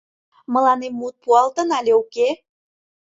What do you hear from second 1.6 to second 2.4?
але уке?